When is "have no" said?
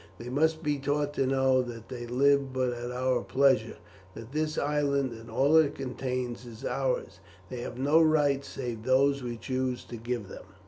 7.61-8.01